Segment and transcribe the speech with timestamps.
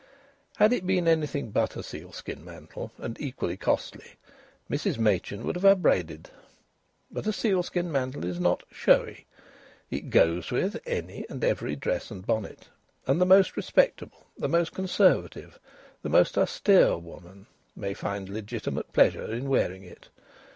[0.55, 4.13] Had it been anything but a sealskin mantle, and equally costly,
[4.67, 6.31] Mrs Machin would have upbraided.
[7.11, 9.27] But a sealskin mantle is not "showy."
[9.91, 12.67] It "goes with" any and every dress and bonnet.
[13.05, 15.59] And the most respectable, the most conservative,
[16.01, 17.45] the most austere woman
[17.75, 20.09] may find legitimate pleasure in wearing it.